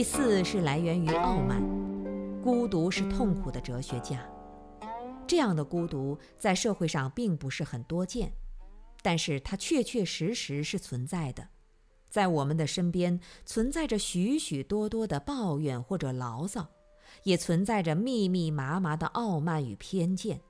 [0.00, 1.62] 第四是来源于傲慢，
[2.42, 4.26] 孤独是痛苦的哲学家。
[5.26, 8.32] 这样的孤独在社会上并不是很多见，
[9.02, 11.46] 但是它确确实实是存在的。
[12.08, 16.66] 在我们的身边存在着许许多多的抱怨或者牢骚，
[17.24, 20.40] 也存在着密密麻麻的傲慢与偏见。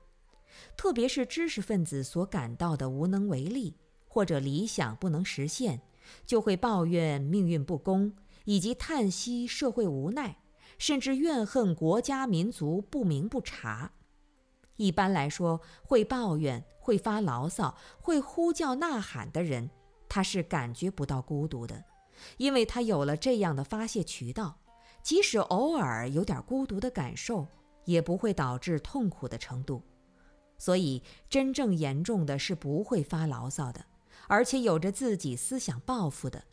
[0.77, 3.75] 特别是知识分子所感到的无能为力，
[4.07, 5.81] 或者理想不能实现，
[6.25, 8.13] 就会抱怨命运不公，
[8.51, 10.35] 以及叹息社会无奈，
[10.77, 13.93] 甚至怨恨国家民族不明不察。
[14.75, 19.69] 一般来说，会抱怨、会发牢骚、会呼叫呐喊的人，
[20.09, 21.85] 他是感觉不到孤独的，
[22.35, 24.59] 因为他有了这样的发泄渠道，
[25.01, 27.47] 即使偶尔有点孤独的感受，
[27.85, 29.81] 也不会导致痛苦的程度。
[30.57, 33.85] 所以，真正严重的是不会发牢骚的，
[34.27, 36.43] 而且有着自己思想抱负的。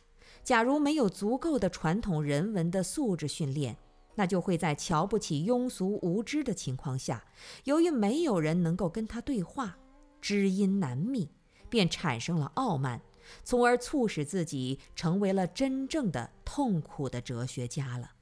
[0.43, 3.77] 假如没有足够的传统人文的素质训练，
[4.15, 7.23] 那就会在瞧不起庸俗无知的情况下，
[7.65, 9.77] 由于没有人能够跟他对话，
[10.19, 11.29] 知音难觅，
[11.69, 13.01] 便产生了傲慢，
[13.43, 18.13] 从而促使自己成为了真正的痛苦的哲学家了。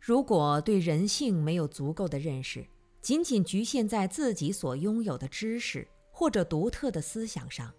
[0.00, 2.66] 如果对人性没有足够的认识，
[3.02, 7.74] 仅仅局限在自己所拥有的知识或者独特的思想上，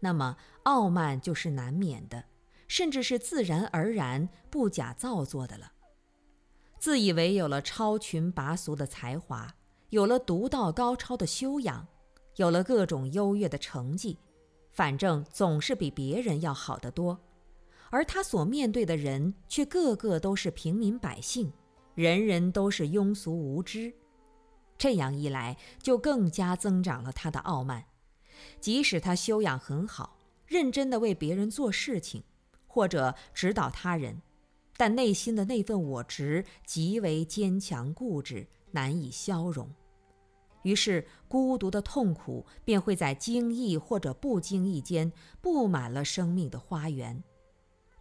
[0.00, 2.22] 那么傲慢就是难免的，
[2.68, 5.72] 甚至是自然而然、不假造作的了。
[6.78, 9.54] 自以为有了超群拔俗的才华，
[9.90, 11.86] 有了独到高超的修养，
[12.36, 14.18] 有了各种优越的成绩，
[14.70, 17.18] 反正总是比别人要好得多，
[17.90, 21.52] 而他所面对的人却个个都是平民百姓，
[21.94, 23.94] 人人都是庸俗无知。
[24.76, 27.86] 这样一来，就更加增长了他的傲慢。
[28.60, 32.22] 即使他修养很好，认真地为别人做事情，
[32.76, 34.20] 或者指导他人，
[34.76, 39.66] 但内心的那份我执极为坚强固执，难以消融。
[40.62, 45.10] 于是，孤独的痛苦便会在经意或者不经意间
[45.40, 47.24] 布满了生命的花园。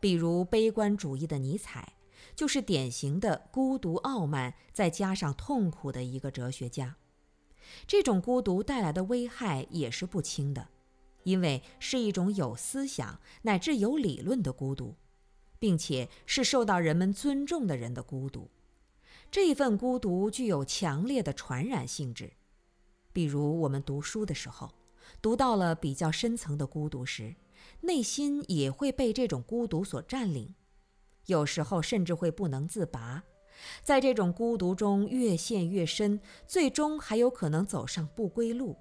[0.01, 1.93] 比如，悲观主义的尼采。
[2.35, 6.97] 就是典型的孤独、傲慢，再加上痛苦的一个哲学家。
[7.87, 10.67] 这种孤独带来的危害也是不轻的，
[11.25, 14.95] 因为是一种有思想乃至有理论的孤独，
[15.59, 18.49] 并且是受到人们尊重的人的孤独。
[19.29, 22.33] 这份孤独具有强烈的传染性质。
[23.11, 24.71] 比如我们读书的时候，
[25.21, 27.35] 读到了比较深层的孤独时，
[27.81, 30.53] 内心也会被这种孤独所占领。
[31.25, 33.23] 有时候甚至会不能自拔，
[33.81, 38.77] 在这种孤独中越陷越深，最终还有可能走上不归路。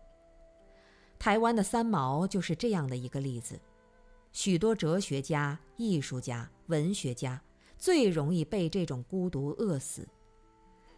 [1.19, 3.59] 台湾的三毛就是这样的一个例子。
[4.33, 7.41] 许多哲学家、艺术家、文学家
[7.79, 10.07] 最容易被这种孤独饿死。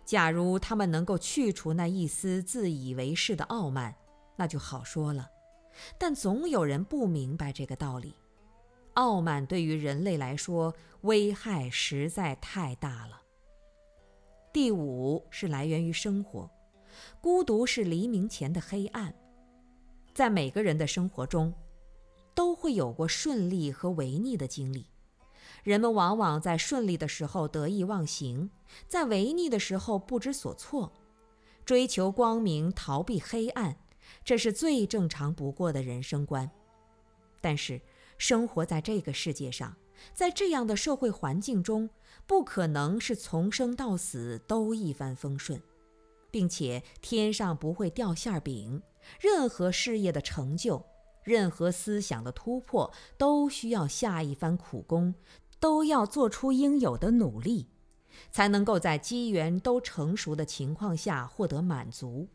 [0.04, 3.94] 假如他们能够去除那一丝自以为是的傲慢，
[4.36, 5.28] 那就好说了。
[5.98, 8.14] 但总有人不明白这个道理。
[8.94, 13.20] 傲慢对于人类来说危害实在太大了。
[14.52, 16.50] 第五是来源于生活，
[17.20, 19.14] 孤独是黎明前的黑暗。
[20.16, 21.52] 在每个人的生活中，
[22.34, 24.86] 都会有过顺利和违逆的经历。
[25.62, 28.50] 人们往往在顺利的时候得意忘形，
[28.88, 30.90] 在违逆的时候不知所措，
[31.66, 33.76] 追求光明，逃避黑暗，
[34.24, 36.50] 这是最正常不过的人生观。
[37.42, 37.78] 但是。
[38.18, 39.76] 生活在这个世界上，
[40.14, 41.90] 在这样的社会环境中，
[42.26, 45.60] 不可能是从生到死都一帆风顺，
[46.30, 48.82] 并且天上不会掉馅儿饼。
[49.20, 50.84] 任何事业的成就，
[51.24, 55.14] 任何思想的突破，都需要下一番苦功，
[55.58, 57.68] 都要做出应有的努力，
[58.30, 62.28] 才能够在机缘都成熟的情况下获得满足。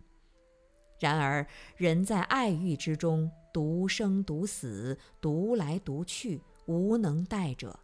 [0.99, 1.47] 然而，
[1.77, 7.79] 人在爱欲之中独生独死，独来独去，无能代者，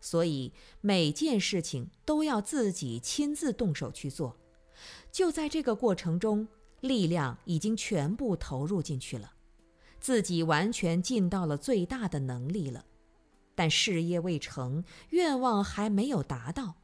[0.00, 4.36] 所以每件事情都要自己亲自动手去做。
[5.12, 6.48] 就在这个过程中，
[6.82, 9.32] 力量已经全部投入进去了，
[10.00, 12.84] 自己完全尽到了最大的能力了，
[13.54, 16.74] 但事业未成，愿望还没有达到，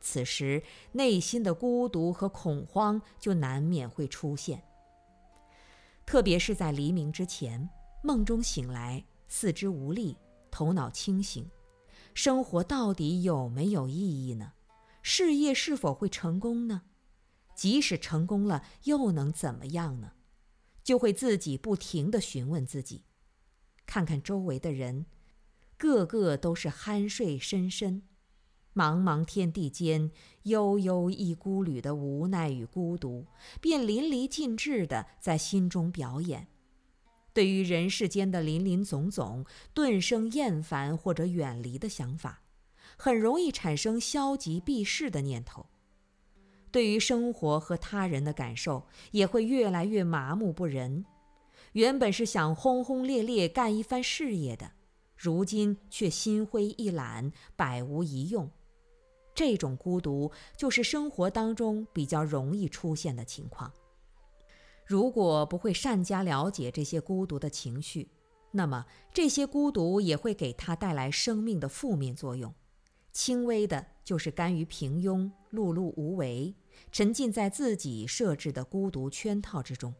[0.00, 0.62] 此时
[0.92, 4.62] 内心的孤独和恐慌就难免会出现。
[6.06, 7.68] 特别是在黎明之前，
[8.04, 10.16] 梦中醒来，四肢无力，
[10.52, 11.50] 头脑清醒，
[12.14, 14.52] 生活到底有没有意义呢？
[15.02, 16.82] 事业是否会成功呢？
[17.54, 20.12] 即使成功了，又能怎么样呢？
[20.82, 23.04] 就会自己不停地询问自己，
[23.86, 25.06] 看看周围的人，
[25.76, 28.02] 个个都是酣睡深深，
[28.74, 30.10] 茫茫天地间，
[30.42, 33.26] 悠悠一孤旅的无奈与孤独，
[33.60, 36.48] 便淋漓尽致地在心中表演。
[37.32, 42.42] 对于人世间的林林总总，顿生厌烦或者远离的想法，
[42.96, 45.66] 很容易产生消极避世的念头。
[46.72, 51.04] 对于生活和他人的感受，也会越来越麻木不仁。
[51.72, 54.72] 原本是想轰轰烈烈干一番事业的，
[55.16, 58.50] 如今却心灰意懒，百无一用。
[59.34, 63.72] 这种孤独，就是生活当中比较容易出现的情况。
[64.84, 68.10] 如果不会善加了解这些孤独的情绪，
[68.50, 68.84] 那么
[69.14, 72.52] 这些孤独也会给他带来生命的负面作用。
[73.10, 76.54] 轻微的就是甘于平庸、碌碌无为，
[76.90, 79.92] 沉浸在自己设置的孤独圈套之中；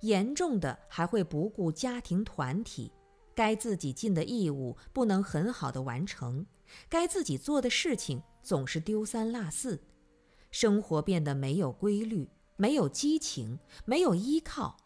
[0.00, 2.92] 严重的还会不顾家庭团体，
[3.34, 6.46] 该自己尽的义务不能很好的完成，
[6.88, 9.82] 该自己做的事情总是丢三落四，
[10.50, 12.28] 生活变得没有规律。
[12.56, 14.76] 没有激情，没有依靠，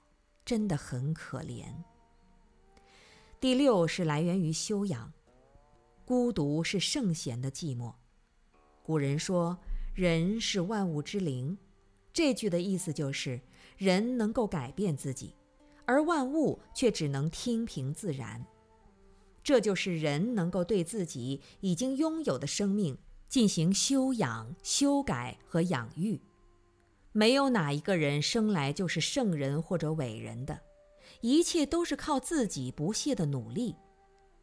[0.44, 1.64] 真的很可怜。
[3.40, 5.12] 第六是来源于修养，
[6.04, 7.92] 孤独是圣贤的寂寞。
[8.84, 9.56] 古人说
[9.96, 11.56] “人是万物之灵”，
[12.12, 13.40] 这句的意思就是
[13.78, 15.34] 人能够改变自己，
[15.86, 18.44] 而万物却只能听凭自然。
[19.42, 26.20] 这就是人能够对自己已经拥有的生命进行修养、修改和养育。
[27.12, 30.60] 没有哪一个人生来就是圣人或者伟人的，
[31.22, 33.76] 一切都是靠自己不懈的努力。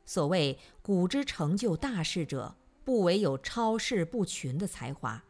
[0.03, 2.55] 所谓“古之成就大事者，
[2.91, 5.23] 不唯有超世不群的才华，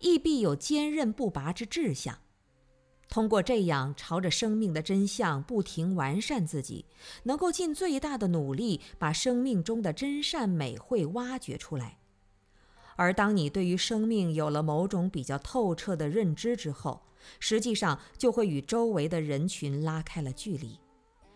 [0.00, 2.18] 亦必有坚韧不拔之志向。”
[3.10, 6.86] 通过这样朝着生命的真相不停完善自己，
[7.24, 11.98] 能够尽最大的努力把生命中的真善美慧挖掘出来。
[12.96, 17.02] 而当你对于生命有了某种比较透彻的认知之后，
[17.38, 20.80] 实际上就会与周围的人群拉开了距离。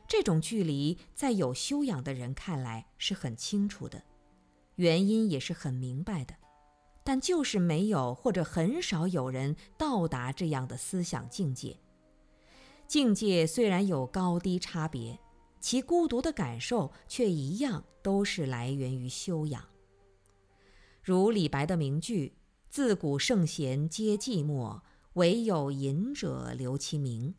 [0.08, 4.02] 这种距离在有修养的人看来是很清楚的，
[4.78, 6.34] 原因也是很明白的，
[7.02, 11.76] 但就是没有或者很少有人到达这样的思想境界。
[12.86, 15.18] 境界虽然有高低差别，
[15.58, 19.64] 其孤独的感受却一样，都是来源于修养。
[21.02, 22.34] 如李白的名句
[22.70, 24.80] “自古圣贤皆寂寞，
[25.14, 27.34] 惟有饮者留其名”，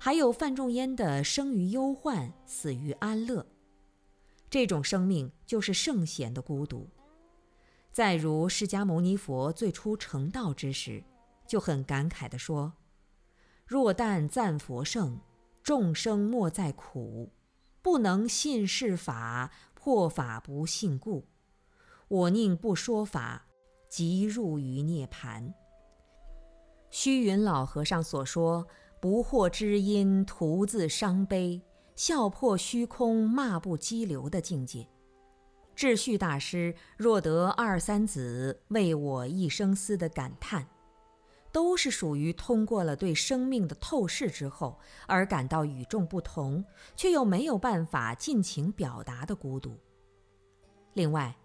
[0.00, 3.46] 还有范仲淹的“生于忧患，死于安乐”，
[4.50, 6.90] 这种生命就是圣贤的孤独。
[7.92, 11.02] 再如释迦牟尼佛最初成道之时，
[11.46, 12.74] 就很感慨地说
[13.64, 15.20] ：“若但赞佛圣，
[15.62, 17.30] 众生莫再苦；
[17.80, 21.26] 不能信是法，破法不信故。”
[22.08, 23.46] 我宁不说法，
[23.88, 25.54] 即入于涅盘。
[26.90, 28.66] 虚云老和尚所说
[29.00, 31.62] “不惑知音，徒自伤悲；
[32.00, 34.88] 笑破虚空，骂不激流”的境界。
[35.76, 40.66] 智旭大师若得二三子，为我一生思的感叹，
[41.52, 46.64] 都是属于通过了对生命的透视之后，而感到与众不同，
[46.96, 49.76] 却又没有办法尽情表达的孤独。
[50.94, 51.36] 另外，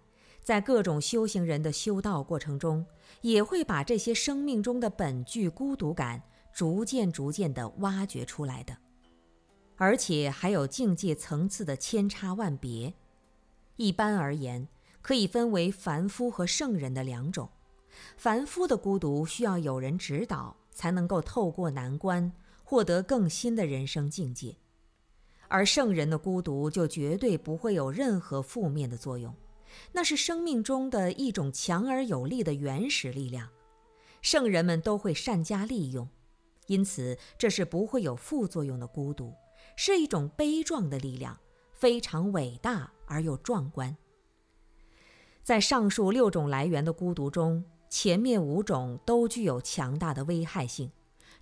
[0.41, 2.85] 在各种修行人的修道过程中，
[3.19, 8.73] 也会把这些生命中的本具孤独感逐渐、逐渐地挖掘出来的，
[9.77, 12.93] 而且还有境界层次的千差万别。
[13.77, 14.67] 一般而言，
[15.01, 17.49] 可以分为凡夫和圣人的两种。
[18.17, 22.31] 凡夫的孤独需要有人指导，才能够透过难关，
[22.63, 24.55] 获得更新的人生境界；
[25.47, 29.33] 而圣人的孤独就绝对不会有任何负面的作用。
[29.91, 33.49] 那是生命中的一种强而有力的原始力量，
[34.21, 36.07] 圣人们都会善加利用，
[36.67, 39.33] 因此这是不会有副作用的孤独，
[39.75, 41.37] 是一种悲壮的力量，
[41.73, 43.95] 非常伟大而又壮观。
[45.43, 50.91] 在上述六种来源的孤独中，前面五种都具有强大的危害性，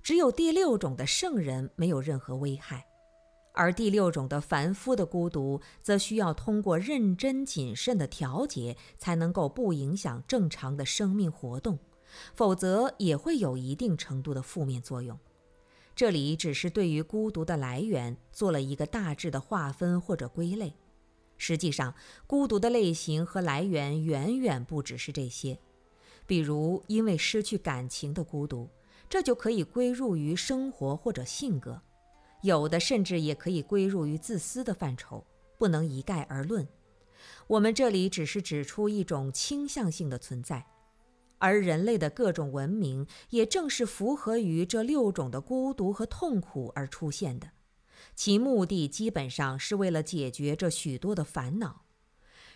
[0.02, 2.86] 只有第六种的圣人没有任何危害。
[3.56, 11.78] 而第六种的凡夫的孤独，则需要通过认真谨慎的调节，才能够不影响正常的生命活动，
[12.34, 15.18] 否则也会有一定程度的负面作用。
[15.96, 20.74] 这里只是对于孤独的来源做了一个大致的划分或者归类，
[21.38, 21.94] 实际上，
[22.26, 25.58] 孤独的类型和来源远远不只是这些。
[26.26, 28.70] 比如，因为失去感情的孤独，
[29.08, 31.82] 这就可以归入于生活或者性格。
[32.42, 35.26] 有的甚至也可以归入于自私的范畴，
[35.58, 36.68] 不能一概而论。
[37.48, 40.66] 我们这里只是指出一种倾向性的存在，
[41.44, 47.50] 而人类的各种文明也正是符合于这六种的孤独和痛苦而出现的，
[48.16, 51.84] 其目的基本上是为了解决这许多的烦恼。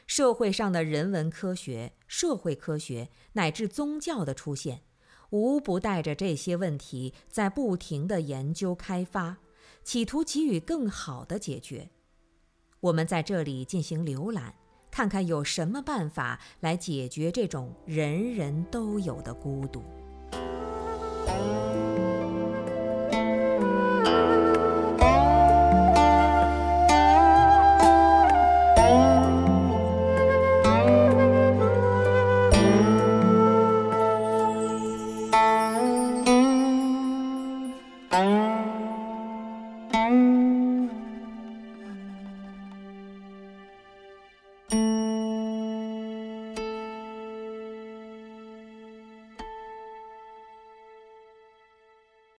[0.06, 4.84] 社会上的人文科学、社会科学乃至宗教的出现，
[5.32, 9.40] 无不带着这些问题在不停的研究开发，
[9.84, 11.90] 企图给予更好的解决。
[12.80, 14.56] 我们在这里进行浏览，
[14.90, 19.84] 看看有什么办法来解决这种人人都有的孤独。